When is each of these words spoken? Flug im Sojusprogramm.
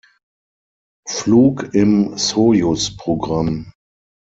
Flug 1.07 1.75
im 1.75 2.17
Sojusprogramm. 2.17 3.71